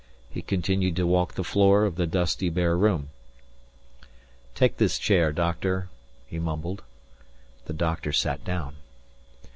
[0.31, 3.09] He continued to walk the floor of the dusty bare room.
[4.55, 5.89] "Take this chair, doctor,"
[6.25, 6.81] he mumbled.
[7.65, 8.77] The doctor sat down.